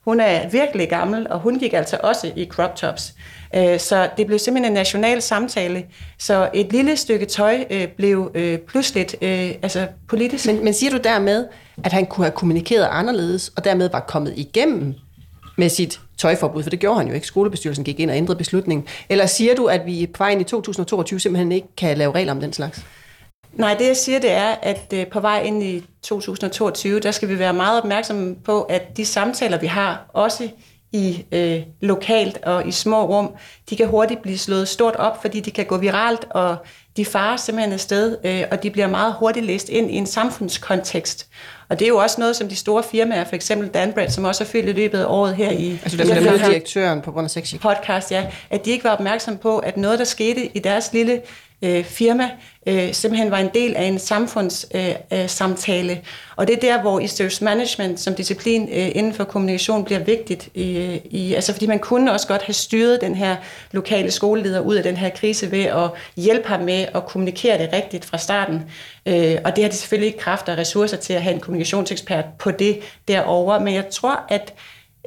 [0.03, 3.13] hun er virkelig gammel, og hun gik altså også i crop tops.
[3.55, 5.85] Øh, så det blev simpelthen en national samtale.
[6.17, 10.45] Så et lille stykke tøj øh, blev øh, pludselig altså politisk.
[10.45, 11.45] Men, men siger du dermed,
[11.83, 14.93] at han kunne have kommunikeret anderledes, og dermed var kommet igennem
[15.57, 17.27] med sit tøjforbud, for det gjorde han jo ikke.
[17.27, 18.87] Skolebestyrelsen gik ind og ændrede beslutningen.
[19.09, 22.33] Eller siger du, at vi på vej ind i 2022 simpelthen ikke kan lave regler
[22.33, 22.85] om den slags?
[23.53, 27.29] Nej, det jeg siger, det er, at øh, på vej ind i 2022, der skal
[27.29, 30.49] vi være meget opmærksomme på, at de samtaler, vi har, også
[30.91, 33.33] i øh, lokalt og i små rum,
[33.69, 36.57] de kan hurtigt blive slået stort op, fordi de kan gå viralt, og
[36.97, 41.27] de farer simpelthen afsted, øh, og de bliver meget hurtigt læst ind i en samfundskontekst.
[41.69, 44.43] Og det er jo også noget, som de store firmaer, for eksempel Danbred, som også
[44.43, 45.79] har fyldt i løbet af året her i...
[45.83, 47.55] Altså dem, der direktøren på grund af sexy.
[47.55, 48.25] Podcast, ja.
[48.49, 51.21] At de ikke var opmærksom på, at noget, der skete i deres lille
[51.61, 52.29] øh, firma
[52.67, 55.91] øh, simpelthen var en del af en samfundssamtale.
[55.91, 56.03] Øh, øh,
[56.35, 60.49] og det er der, hvor issues management som disciplin øh, inden for kommunikation bliver vigtigt.
[60.53, 63.35] I, i, altså fordi man kunne også godt have styret den her
[63.71, 67.69] lokale skoleleder ud af den her krise ved at hjælpe ham med at kommunikere det
[67.73, 68.61] rigtigt fra starten.
[69.05, 72.25] Øh, og det har de selvfølgelig ikke kræfter og ressourcer til at have en kommunikationsekspert
[72.39, 73.59] på det derovre.
[73.59, 74.53] Men jeg tror, at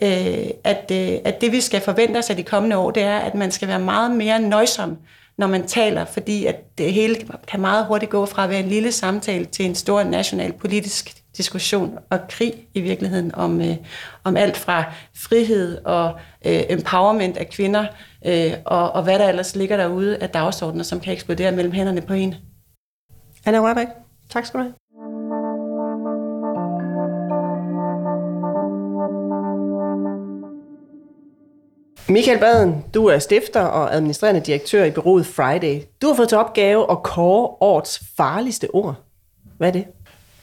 [0.03, 3.19] øh, at, øh, at det vi skal forvente os af de kommende år, det er,
[3.19, 4.99] at man skal være meget mere nøjsom
[5.41, 7.17] når man taler, fordi at det hele
[7.49, 11.17] kan meget hurtigt gå fra at være en lille samtale til en stor national politisk
[11.37, 13.77] diskussion og krig i virkeligheden om, øh,
[14.25, 14.85] om alt fra
[15.17, 17.87] frihed og øh, empowerment af kvinder
[18.27, 22.01] øh, og, og hvad der ellers ligger derude af dagsordner, som kan eksplodere mellem hænderne
[22.01, 22.35] på en.
[23.47, 23.89] Anna Rørbæk,
[24.31, 24.75] tak skal du have.
[32.11, 35.83] Michael Baden, du er stifter og administrerende direktør i bureauet Friday.
[36.03, 38.95] Du har fået til opgave at kåre årets farligste ord.
[39.59, 39.87] Hvad er det?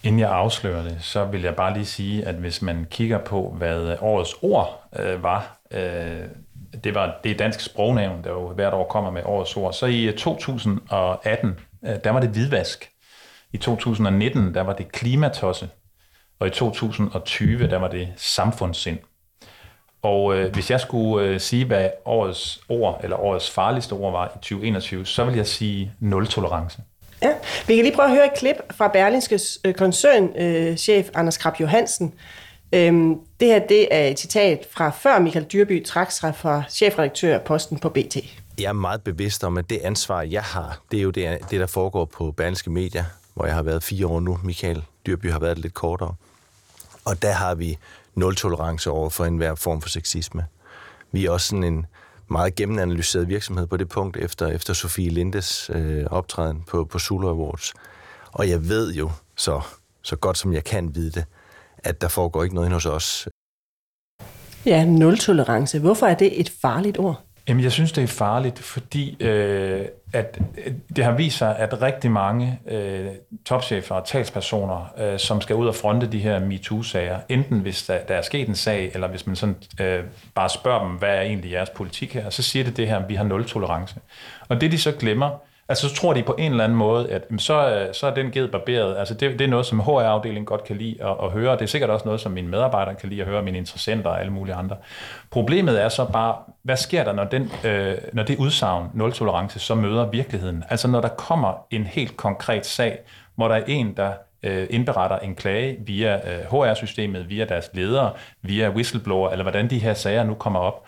[0.04, 3.56] Inden jeg afslører det, så vil jeg bare lige sige, at hvis man kigger på,
[3.58, 6.24] hvad årets ord øh, var, øh,
[6.84, 10.04] det var det danske sprognævn, der jo hvert år kommer med årets ord, så i
[10.04, 12.90] øh, 2018, øh, der var det hvidvask.
[13.54, 15.70] I 2019, der var det klimatosse.
[16.40, 19.00] Og i 2020, der var det samfundssind.
[20.02, 24.26] Og øh, hvis jeg skulle øh, sige, hvad årets ord, eller årets farligste ord var
[24.26, 26.80] i 2021, så vil jeg sige nul-tolerance.
[27.22, 27.32] Ja,
[27.68, 31.60] vi kan lige prøve at høre et klip fra Berlingskes øh, koncernchef øh, Anders Krab
[31.60, 32.14] Johansen.
[32.72, 37.40] Øhm, det her det er et citat fra før Michael Dyrby trak sig fra chefredaktør
[37.40, 38.18] posten på BT.
[38.60, 41.60] Jeg er meget bevidst om, at det ansvar, jeg har, det er jo det, det
[41.60, 44.40] der foregår på Berlingske Media, hvor jeg har været fire år nu.
[44.44, 46.14] Michael Dyrby har været lidt kortere.
[47.06, 47.78] Og der har vi
[48.18, 50.46] nul tolerance over for enhver form for sexisme.
[51.12, 51.86] Vi er også sådan en
[52.30, 57.28] meget gennemanalyseret virksomhed på det punkt, efter, efter Sofie Lindes øh, optræden på, på Sula
[57.28, 57.74] Awards.
[58.32, 59.62] Og jeg ved jo så,
[60.02, 61.26] så godt som jeg kan vide det,
[61.78, 63.28] at der foregår ikke noget hos os.
[64.66, 65.80] Ja, nul tolerance.
[65.80, 67.27] Hvorfor er det et farligt ord?
[67.48, 71.82] Jamen, jeg synes, det er farligt, fordi øh, at øh, det har vist sig, at
[71.82, 73.08] rigtig mange øh,
[73.46, 77.98] topchefer og talspersoner, øh, som skal ud og fronte de her MeToo-sager, enten hvis der,
[77.98, 80.04] der er sket en sag, eller hvis man sådan øh,
[80.36, 83.10] bare spørger dem, hvad er egentlig jeres politik her, så siger det det her, at
[83.10, 83.96] vi har nul tolerance.
[84.50, 85.30] Og det de så glemmer,
[85.70, 88.48] Altså, så tror de på en eller anden måde, at så, så er den ged
[88.48, 88.98] barberet.
[88.98, 91.54] Altså, det, det er noget, som HR-afdelingen godt kan lide at, at høre.
[91.54, 94.20] Det er sikkert også noget, som mine medarbejdere kan lide at høre, mine interessenter og
[94.20, 94.76] alle mulige andre.
[95.32, 99.76] Problemet er så bare, hvad sker der, når, den, øh, når det udsagn, nul-tolerance, så
[99.76, 100.64] møder virkeligheden?
[100.70, 103.00] Altså, når der kommer en helt konkret sag,
[103.36, 104.12] hvor der er en, der
[104.44, 109.80] øh, indberetter en klage via øh, HR-systemet, via deres ledere, via whistleblower, eller hvordan de
[109.80, 110.86] her sager nu kommer op,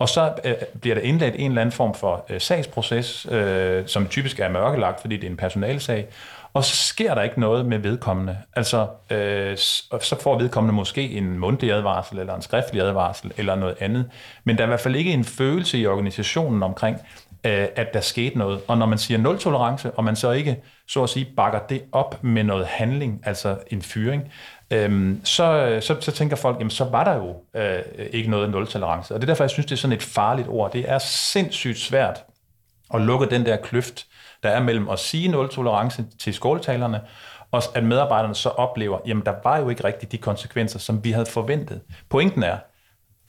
[0.00, 4.06] og så øh, bliver der indledt en eller anden form for øh, sagsproces, øh, som
[4.08, 6.06] typisk er mørkelagt, fordi det er en personalsag.
[6.54, 8.38] Og så sker der ikke noget med vedkommende.
[8.56, 13.76] Altså, øh, så får vedkommende måske en mundtlig advarsel, eller en skriftlig advarsel, eller noget
[13.80, 14.10] andet.
[14.44, 16.96] Men der er i hvert fald ikke en følelse i organisationen omkring,
[17.44, 18.60] øh, at der skete noget.
[18.68, 21.82] Og når man siger nul tolerance, og man så ikke, så at sige, bakker det
[21.92, 24.32] op med noget handling, altså en fyring,
[24.70, 28.50] øhm, så, øh, så, så tænker folk, jamen så var der jo øh, ikke noget
[28.50, 29.14] nul-tolerance.
[29.14, 30.72] Og det er derfor, jeg synes, det er sådan et farligt ord.
[30.72, 32.24] Det er sindssygt svært
[32.94, 34.06] at lukke den der kløft,
[34.42, 37.00] der er mellem at sige nul-tolerance til skoletalerne,
[37.50, 41.12] og at medarbejderne så oplever, jamen der var jo ikke rigtig de konsekvenser, som vi
[41.12, 41.80] havde forventet.
[42.08, 42.56] Pointen er,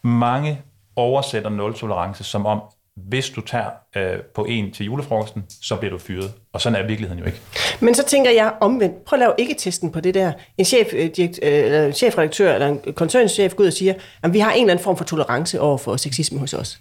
[0.04, 0.62] mange
[0.96, 2.62] oversætter nul-tolerance som om,
[2.98, 6.32] hvis du tager øh, på en til julefrokosten, så bliver du fyret.
[6.54, 7.42] Og sådan er virkeligheden jo ikke.
[7.80, 10.32] Men så tænker jeg omvendt, prøv at lave ikke testen på det der.
[10.58, 13.94] En chef, øh, direkt, øh, eller en chefredaktør eller en koncernchef går ud og siger,
[14.24, 16.80] at vi har en eller anden form for tolerance over for sexisme hos os.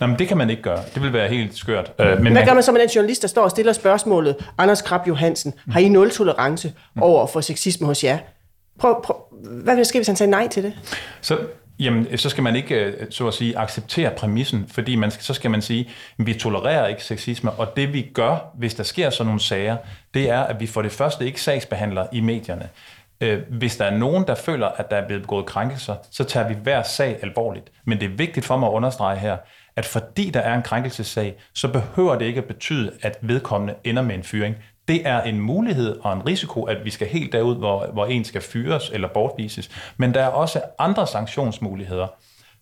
[0.00, 0.82] Nå, men det kan man ikke gøre.
[0.94, 1.92] Det vil være helt skørt.
[2.00, 4.82] Øh, men Hvad gør man så med den journalist, der står og stiller spørgsmålet, Anders
[4.82, 8.18] Krab Johansen, har I nul tolerance over for sexisme hos jer?
[8.78, 10.72] Prøv, prøv, hvad vil der ske, hvis han sagde nej til det?
[11.20, 11.38] Så
[11.78, 15.34] Jamen, øh, så skal man ikke, øh, så at sige, acceptere præmissen, fordi man, så
[15.34, 19.10] skal man sige, at vi tolererer ikke sexisme, og det vi gør, hvis der sker
[19.10, 19.76] sådan nogle sager,
[20.14, 22.68] det er, at vi for det første ikke sagsbehandler i medierne.
[23.20, 26.48] Øh, hvis der er nogen, der føler, at der er blevet begået krænkelser, så tager
[26.48, 27.72] vi hver sag alvorligt.
[27.84, 29.36] Men det er vigtigt for mig at understrege her,
[29.76, 34.02] at fordi der er en krænkelsessag, så behøver det ikke at betyde, at vedkommende ender
[34.02, 34.56] med en fyring.
[34.88, 38.24] Det er en mulighed og en risiko, at vi skal helt derud, hvor, hvor en
[38.24, 39.70] skal fyres eller bortvises.
[39.96, 42.06] Men der er også andre sanktionsmuligheder,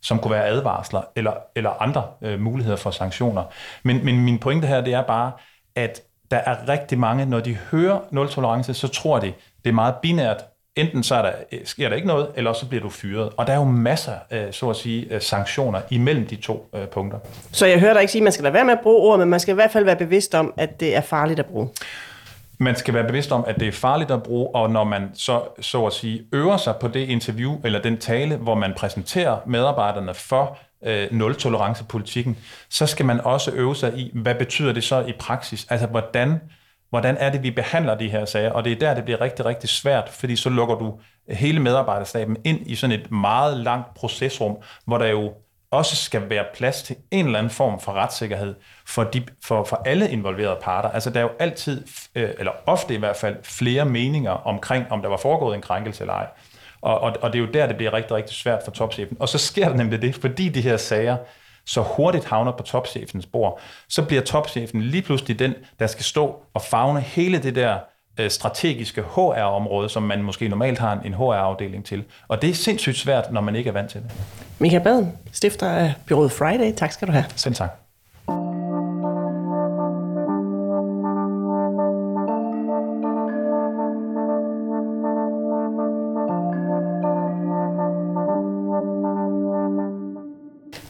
[0.02, 3.42] som kunne være advarsler eller, eller andre øh, muligheder for sanktioner.
[3.82, 5.32] Men, men min pointe her, det er bare,
[5.74, 9.32] at der er rigtig mange, når de hører nul tolerance, så tror de,
[9.64, 10.44] det er meget binært.
[10.76, 13.30] Enten så er der, øh, sker der ikke noget, eller så bliver du fyret.
[13.36, 17.18] Og der er jo masser, øh, så at sige, øh, sanktioner imellem de to punkter.
[17.52, 19.18] Så jeg hører dig ikke sige, at man skal lade være med at bruge ord,
[19.18, 21.68] men man skal i hvert fald være bevidst om, at det er farligt at bruge
[22.58, 25.42] man skal være bevidst om, at det er farligt at bruge, og når man så,
[25.60, 30.14] så at sige, øver sig på det interview eller den tale, hvor man præsenterer medarbejderne
[30.14, 32.36] for øh, nul-tolerance-politikken,
[32.70, 35.66] så skal man også øve sig i, hvad betyder det så i praksis?
[35.70, 36.40] Altså, hvordan,
[36.90, 38.50] hvordan er det, vi behandler de her sager?
[38.50, 42.36] Og det er der, det bliver rigtig, rigtig svært, fordi så lukker du hele medarbejderstaben
[42.44, 45.32] ind i sådan et meget langt procesrum, hvor der jo
[45.70, 48.54] også skal være plads til en eller anden form for retssikkerhed
[48.86, 50.88] for, de, for, for alle involverede parter.
[50.90, 55.02] Altså der er jo altid, øh, eller ofte i hvert fald, flere meninger omkring, om
[55.02, 56.26] der var foregået en krænkelse eller ej.
[56.80, 59.16] Og, og, og det er jo der, det bliver rigtig, rigtig svært for topchefen.
[59.20, 61.16] Og så sker der nemlig det, fordi de her sager
[61.66, 66.42] så hurtigt havner på topchefens bord, så bliver topchefen lige pludselig den, der skal stå
[66.54, 67.78] og fagne hele det der
[68.28, 72.04] strategiske HR-område, som man måske normalt har en HR-afdeling til.
[72.28, 74.10] Og det er sindssygt svært, når man ikke er vant til det.
[74.58, 76.72] Michael Baden, stifter af Byrådet Friday.
[76.72, 77.24] Tak skal du have.
[77.36, 77.85] Selv tak.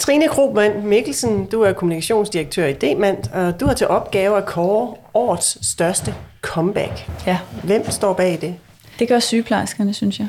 [0.06, 4.94] Trine Krogman Mikkelsen, du er kommunikationsdirektør i Demand, og du har til opgave at kåre
[5.14, 7.10] årets største comeback.
[7.26, 7.38] Ja.
[7.64, 8.54] Hvem står bag det?
[8.98, 10.28] Det gør sygeplejerskerne, synes jeg.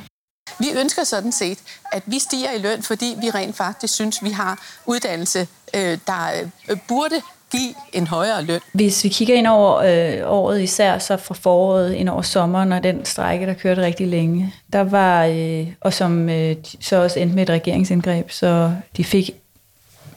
[0.60, 1.58] Vi ønsker sådan set,
[1.92, 6.28] at vi stiger i løn, fordi vi rent faktisk synes, vi har uddannelse, øh, der
[6.70, 7.16] øh, burde
[7.52, 8.60] give en højere løn.
[8.74, 12.84] Hvis vi kigger ind over øh, året især, så fra foråret ind over sommeren, og
[12.84, 17.36] den strække, der kørte rigtig længe, der var, øh, og som øh, så også endte
[17.36, 19.32] med et regeringsindgreb, så de fik,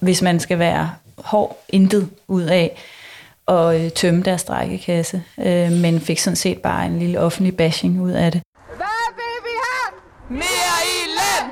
[0.01, 2.77] hvis man skal være hård, intet ud af
[3.49, 8.01] at øh, tømme deres strækkekasse, øh, men fik sådan set bare en lille offentlig bashing
[8.01, 8.43] ud af det.
[8.77, 10.01] Hvad vil vi have?
[10.29, 11.51] Mere i løn!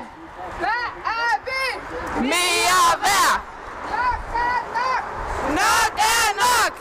[0.59, 1.61] Hvad er vi?
[2.21, 3.41] Mere værd!
[3.89, 5.13] Nok er nok!
[5.49, 6.75] Nok er nok!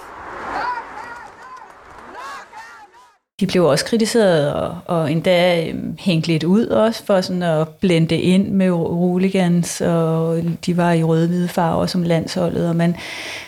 [3.41, 7.69] De blev også kritiseret og, og endda øhm, hængt lidt ud også for sådan at
[7.69, 12.69] blende ind med roligans, og de var i røde-hvide farver som landsholdet.
[12.69, 12.97] Og man,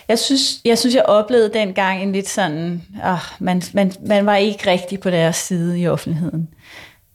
[0.09, 4.37] jeg, synes, jeg synes, jeg oplevede dengang en lidt sådan, ah, man, man, man var
[4.37, 6.49] ikke rigtig på deres side i offentligheden.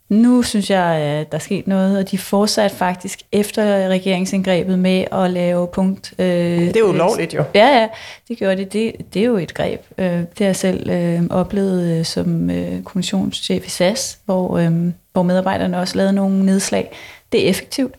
[0.10, 5.06] Nu synes jeg, at der er sket noget, og de fortsatte faktisk efter regeringsindgrebet med
[5.12, 6.14] at lave punkt...
[6.20, 7.44] Øh, det er jo lovligt jo.
[7.56, 7.88] Ja, ja,
[8.28, 8.74] det gjorde det.
[8.74, 9.82] Det, det er jo et greb.
[9.98, 14.72] Øh, det har jeg selv øh, oplevet øh, som øh, kommissionschef i SAS, hvor, øh,
[15.14, 16.92] hvor medarbejderne også lavede nogle nedslag.
[17.32, 17.96] Det er effektivt.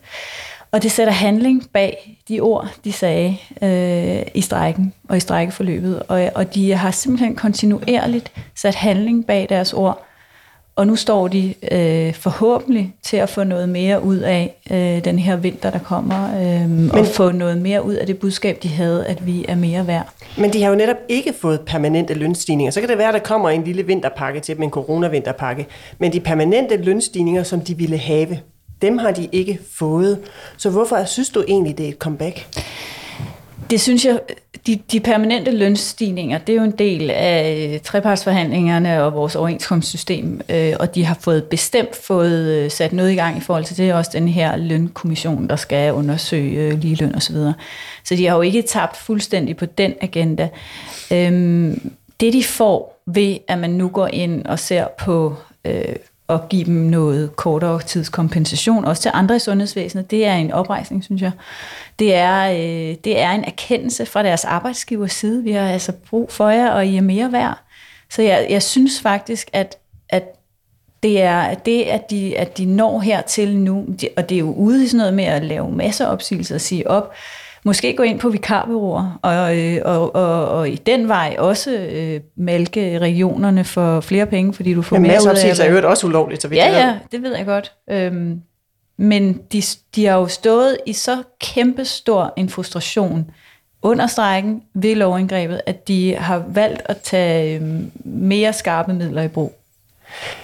[0.71, 6.03] Og det sætter handling bag de ord, de sagde øh, i strækken og i strækkeforløbet.
[6.07, 10.06] Og, og de har simpelthen kontinuerligt sat handling bag deres ord
[10.77, 15.19] og nu står de øh, forhåbentlig til at få noget mere ud af øh, den
[15.19, 18.67] her vinter, der kommer, øh, Men, og få noget mere ud af det budskab, de
[18.67, 20.09] havde, at vi er mere værd.
[20.37, 22.71] Men de har jo netop ikke fået permanente lønstigninger.
[22.71, 25.67] Så kan det være, at der kommer en lille vinterpakke til dem, en coronavinterpakke.
[25.99, 28.39] Men de permanente lønstigninger, som de ville have,
[28.81, 30.19] dem har de ikke fået.
[30.57, 32.47] Så hvorfor synes du egentlig, det er et comeback?
[33.69, 34.19] Det synes jeg,
[34.67, 40.41] de, de permanente lønstigninger, det er jo en del af øh, trepartsforhandlingerne og vores overenskomstsystem,
[40.49, 43.77] øh, og de har fået bestemt fået øh, sat noget i gang i forhold til
[43.77, 47.35] det, også den her lønkommission, der skal undersøge øh, ligeløn osv.
[47.35, 47.53] Så,
[48.03, 50.49] så de har jo ikke tabt fuldstændig på den agenda.
[51.11, 55.35] Øhm, det de får ved, at man nu går ind og ser på
[56.29, 61.03] at give dem noget kortere tidskompensation, også til andre i sundhedsvæsenet, det er en oprejsning,
[61.03, 61.31] synes jeg.
[61.99, 65.43] Det er, øh, det er en erkendelse fra deres arbejdsgivers side.
[65.43, 67.59] Vi har altså brug for jer, og I er mere værd.
[68.09, 69.77] Så jeg, jeg synes faktisk, at,
[70.09, 70.23] at
[71.03, 73.85] det er det, at de, at de når hertil nu,
[74.17, 76.61] og det er jo ude i sådan noget med at lave masser af opsigelser og
[76.61, 77.13] sige op,
[77.67, 82.19] måske gå ind på vikarbyråer, og, øh, og, og, og i den vej også øh,
[82.35, 85.83] mælke regionerne for flere penge, fordi du får Men mere ud af masseopsigelser er det.
[85.83, 87.71] jo også ulovligt, så vidt Ja, ja, det ved jeg godt.
[87.89, 88.41] Øhm,
[88.97, 89.61] men de,
[89.95, 93.31] de har jo stået i så kæmpestor en frustration
[93.81, 99.27] under strækken ved lovindgrebet, at de har valgt at tage øhm, mere skarpe midler i
[99.27, 99.56] brug.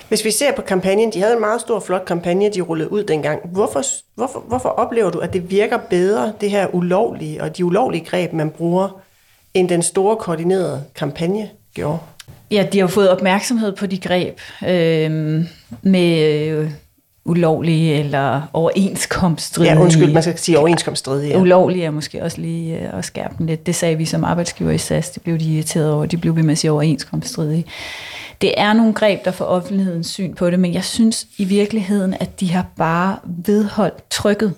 [0.08, 3.04] Hvis vi ser på kampagnen, de havde en meget stor, flot kampagne, de rullede ud
[3.04, 3.40] dengang.
[3.52, 3.82] Hvorfor,
[4.16, 8.34] hvorfor, hvorfor oplever du, at det virker bedre, det her ulovlige og de ulovlige greb,
[8.34, 9.02] man bruger,
[9.54, 12.00] end den store koordinerede kampagne gjorde?
[12.52, 15.46] Ja, de har jo fået opmærksomhed på de greb øh,
[15.82, 16.72] med øh,
[17.26, 19.74] ulovlige eller overenskomststridige.
[19.74, 21.32] Ja, undskyld, man skal sige overenskomststridige.
[21.32, 21.40] Ja.
[21.40, 23.66] Ulovlige er måske også lige øh, at skærpe den lidt.
[23.66, 26.06] Det sagde vi som arbejdsgiver i SAS, det blev de irriteret over.
[26.06, 27.66] De blev ved med at sige overenskomststridige.
[28.44, 32.14] Det er nogle greb, der får offentlighedens syn på det, men jeg synes i virkeligheden,
[32.14, 34.54] at de har bare vedholdt trykket.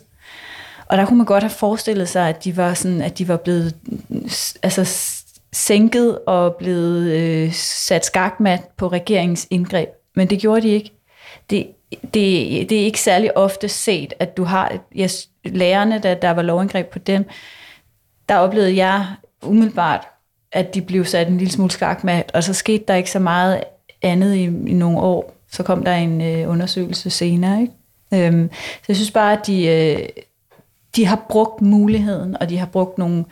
[0.85, 3.37] Og der kunne man godt have forestillet sig, at de var, sådan, at de var
[3.37, 3.75] blevet
[4.63, 4.85] altså,
[5.53, 9.89] sænket og blevet øh, sat skakmat på regeringens indgreb.
[10.15, 10.91] Men det gjorde de ikke.
[11.49, 11.67] Det,
[12.01, 15.07] det, det er ikke særlig ofte set, at du har ja,
[15.43, 17.25] lærerne, der, der var lovindgreb på dem,
[18.29, 19.05] der oplevede jeg
[19.43, 20.07] umiddelbart,
[20.51, 23.63] at de blev sat en lille smule skakmat, og så skete der ikke så meget
[24.01, 25.36] andet i, i nogle år.
[25.51, 27.62] Så kom der en øh, undersøgelse senere.
[27.62, 28.27] Ikke?
[28.27, 30.10] Øhm, så jeg synes bare, at de, øh,
[30.95, 33.25] de har brugt muligheden, og de har brugt nogle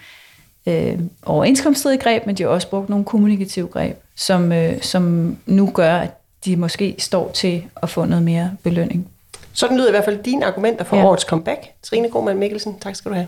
[0.66, 5.72] øh, overenskomststridige greb, men de har også brugt nogle kommunikative greb, som, øh, som nu
[5.74, 6.12] gør, at
[6.46, 9.08] de måske står til at få noget mere belønning.
[9.54, 11.06] Sådan lyder i hvert fald dine argumenter for ja.
[11.06, 11.60] årets comeback.
[11.84, 13.28] Trine Gormann Mikkelsen, tak skal du have.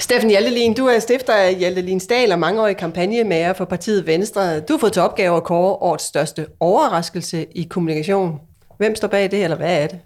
[0.00, 4.60] Steffen Hjaltelin, du er stifter af Hjaltelin Stahl og mangeårig kampagnemager for partiet Venstre.
[4.60, 8.40] Du har fået til opgave at kåre årets største overraskelse i kommunikation.
[8.78, 9.98] Hvem står bag det, eller hvad er det?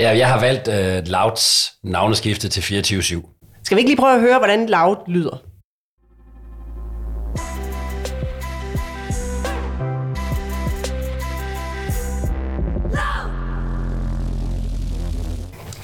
[0.00, 3.60] Ja, jeg har valgt uh, Louds navneskifte til 24-7.
[3.64, 5.42] Skal vi ikke lige prøve at høre, hvordan Loud lyder?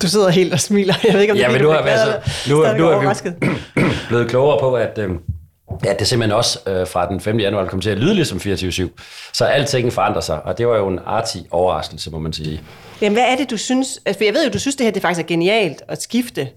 [0.02, 0.94] Du sidder helt og smiler.
[1.04, 3.00] Jeg ved ikke, om Ja, det men er, nu fordi, er, altså, nu, nu er
[3.00, 5.10] vi blevet klogere på, at, øh,
[5.86, 7.38] at det simpelthen også øh, fra den 5.
[7.40, 8.88] januar kommer til at lyde ligesom 24-7.
[9.32, 12.60] Så alting forandrer sig, og det var jo en artig overraskelse, må man sige.
[13.00, 14.00] Jamen, hvad er det, du synes?
[14.06, 16.48] Altså, for jeg ved jo, du synes, det her det faktisk er genialt at skifte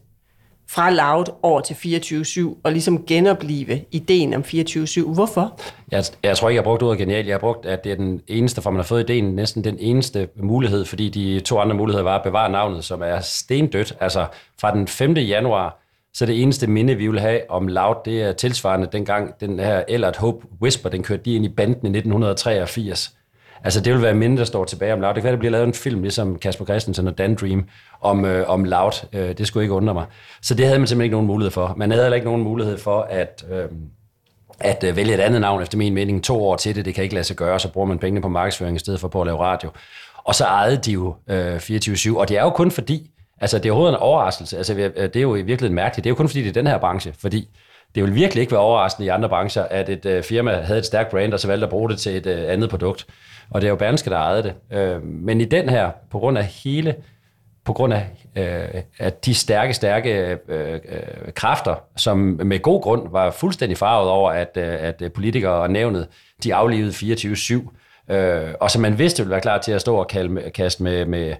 [0.69, 5.13] fra Loud over til 24-7 og ligesom genopleve ideen om 24-7.
[5.13, 5.59] Hvorfor?
[5.91, 7.25] Jeg, jeg tror ikke, jeg har brugt ordet genial.
[7.25, 9.77] Jeg har brugt, at det er den eneste, for man har fået ideen, næsten den
[9.79, 13.95] eneste mulighed, fordi de to andre muligheder var at bevare navnet, som er stendødt.
[13.99, 14.27] Altså
[14.61, 15.13] fra den 5.
[15.13, 15.79] januar,
[16.13, 19.83] så det eneste minde, vi vil have om Loud, det er tilsvarende dengang den her
[19.87, 23.13] Ellert Hope Whisper, den kørte lige ind i banden i 1983.
[23.63, 25.13] Altså det vil være minde, der står tilbage om Loud.
[25.13, 27.65] Det kan være, der bliver lavet en film, ligesom Kasper Christensen og Dan Dream,
[28.01, 29.07] om, øh, om Loud.
[29.13, 30.05] Øh, det skulle ikke undre mig.
[30.41, 31.73] Så det havde man simpelthen ikke nogen mulighed for.
[31.77, 33.45] Man havde heller ikke nogen mulighed for at...
[33.51, 33.65] Øh,
[34.59, 37.03] at øh, vælge et andet navn, efter min mening, to år til det, det kan
[37.03, 39.27] ikke lade sig gøre, så bruger man pengene på markedsføring i stedet for på at
[39.27, 39.69] lave radio.
[40.17, 43.65] Og så ejede de jo øh, 24-7, og det er jo kun fordi, altså det
[43.65, 46.27] er overhovedet en overraskelse, altså det er jo i virkeligheden mærkeligt, det er jo kun
[46.27, 47.49] fordi, det er den her branche, fordi
[47.95, 50.85] det vil virkelig ikke være overraskende i andre brancher, at et øh, firma havde et
[50.85, 53.05] stærkt brand, og så valgte at bruge det til et øh, andet produkt.
[53.49, 54.77] Og det er jo Berlingske, der ejede det.
[54.77, 56.95] Øh, men i den her, på grund af hele
[57.65, 60.79] på grund af øh, at de stærke, stærke øh, øh,
[61.35, 65.71] kræfter, som med god grund var fuldstændig farvet over, at, øh, at øh, politikere og
[65.71, 66.07] nævnet,
[66.43, 70.07] de aflevede 24-7, øh, og så man vidste, ville være klar til at stå og
[70.07, 71.33] kalde, kaste med, med,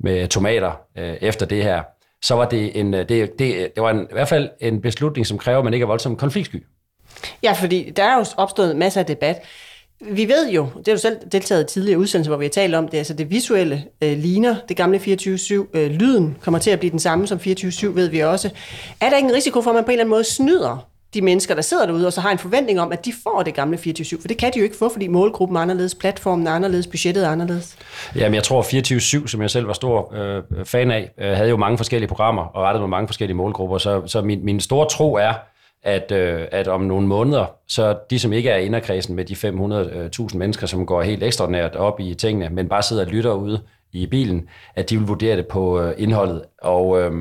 [0.00, 1.82] med tomater øh, efter det her,
[2.22, 5.26] så var det en, øh, det, det, det var en, i hvert fald en beslutning,
[5.26, 6.64] som kræver, at man ikke er voldsomt konfliktsky.
[7.42, 9.42] Ja, fordi der er jo opstået masser af debat.
[10.00, 12.74] Vi ved jo, det har du selv deltaget i tidligere udsendelser, hvor vi har talt
[12.74, 15.66] om det, altså det visuelle øh, ligner det gamle 24-7.
[15.74, 18.50] Øh, lyden kommer til at blive den samme som 24-7, ved vi også.
[19.00, 21.22] Er der ikke en risiko for, at man på en eller anden måde snyder de
[21.22, 23.76] mennesker, der sidder derude, og så har en forventning om, at de får det gamle
[23.76, 24.20] 24-7?
[24.20, 27.24] For det kan de jo ikke få, fordi målgruppen er anderledes, platformen er anderledes, budgettet
[27.24, 27.76] er anderledes.
[28.14, 28.62] Jamen, jeg tror
[29.22, 32.42] 24-7, som jeg selv var stor øh, fan af, øh, havde jo mange forskellige programmer
[32.42, 35.34] og rettet med mange forskellige målgrupper, så, så min, min store tro er,
[35.82, 40.34] at, øh, at om nogle måneder, så de, som ikke er inderkredsen med de 500.000
[40.34, 43.60] øh, mennesker, som går helt ekstraordinært op i tingene, men bare sidder og lytter ude
[43.92, 46.42] i bilen, at de vil vurdere det på øh, indholdet.
[46.62, 47.12] Og, øh,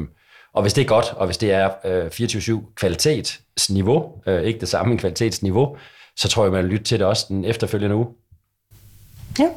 [0.58, 4.70] og hvis det er godt, og hvis det er øh, 24-7 kvalitetsniveau, øh, ikke det
[4.70, 5.78] samme kvalitetsniveau,
[6.16, 8.08] så tror jeg, man vil lytte til det også den efterfølgende uge.
[9.40, 9.50] Ja,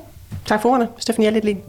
[0.47, 1.63] tak for ordene, Stefanie Littlin.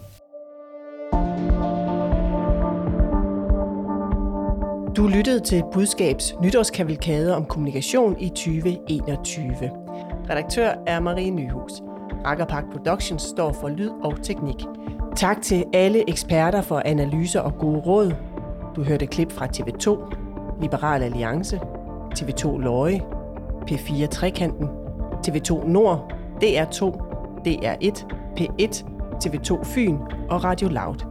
[4.95, 9.71] Du lyttede til Budskabs nytårskavalkade om kommunikation i 2021.
[10.29, 11.71] Redaktør er Marie Nyhus.
[12.25, 14.55] Rakkerpark Productions står for lyd og teknik.
[15.15, 18.30] Tak til alle eksperter for analyser og gode råd.
[18.75, 20.13] Du hørte klip fra TV2,
[20.61, 21.59] Liberal Alliance,
[22.19, 23.01] TV2 Løje,
[23.71, 24.69] P4 Trekanten,
[25.27, 26.13] TV2 Nord,
[26.43, 26.83] DR2,
[27.47, 28.05] DR1,
[28.39, 28.85] P1,
[29.23, 29.97] TV2 Fyn
[30.29, 31.05] og Radio Loud.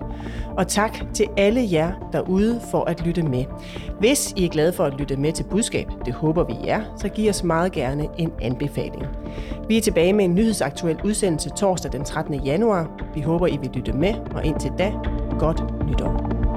[0.57, 3.45] Og tak til alle jer derude for at lytte med.
[3.99, 7.09] Hvis I er glade for at lytte med til budskab, det håber vi er, så
[7.09, 9.07] giv os meget gerne en anbefaling.
[9.69, 12.35] Vi er tilbage med en nyhedsaktuel udsendelse torsdag den 13.
[12.35, 12.91] januar.
[13.15, 14.93] Vi håber, I vil lytte med, og indtil da,
[15.39, 16.50] godt nytår.